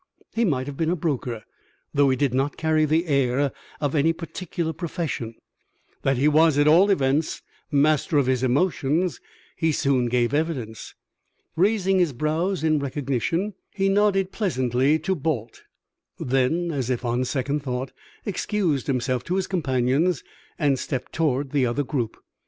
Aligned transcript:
He 0.33 0.45
might 0.45 0.65
have 0.65 0.77
been 0.77 0.89
a 0.89 0.95
broker, 0.95 1.43
though 1.93 2.09
he 2.09 2.15
did 2.17 2.33
not 2.33 2.57
carry 2.57 2.85
the 2.85 3.05
air 3.05 3.51
of 3.79 3.93
any 3.93 4.13
particular 4.13 4.73
profession. 4.73 5.35
That 6.01 6.17
he 6.17 6.27
was, 6.27 6.57
at 6.57 6.67
all 6.67 6.89
events, 6.89 7.43
master 7.71 8.17
of 8.17 8.25
his 8.25 8.41
emotions 8.41 9.21
he 9.55 9.71
soon 9.71 10.07
gave 10.07 10.33
evidence. 10.33 10.95
Raising 11.55 11.99
his 11.99 12.13
brows 12.13 12.63
in 12.63 12.79
recognition, 12.79 13.53
he 13.75 13.89
nodded 13.89 14.31
pleasantly 14.31 14.97
to 14.97 15.13
Balt; 15.13 15.61
then, 16.17 16.71
as 16.71 16.89
if 16.89 17.05
on 17.05 17.23
second 17.23 17.59
thought, 17.59 17.91
excused 18.25 18.87
himself 18.87 19.23
to 19.25 19.35
his 19.35 19.45
companions 19.45 20.23
and 20.57 20.79
stepped 20.79 21.13
toward 21.13 21.51
the 21.51 21.67
other 21.67 21.83
group. 21.83 22.17